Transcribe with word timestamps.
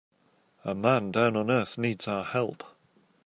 A 0.65 0.73
man 0.73 1.11
down 1.11 1.35
on 1.35 1.51
earth 1.51 1.77
needs 1.77 2.07
our 2.07 2.23
help. 2.23 2.63